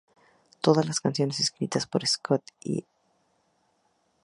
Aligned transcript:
Todas 0.61 0.87
las 0.87 0.99
canciones 0.99 1.39
escritas 1.39 1.85
por 1.85 2.07
Scott 2.07 2.41
Stapp 2.41 2.55
y 2.63 2.69
Mark 2.77 2.85
Tremonti. 2.87 2.87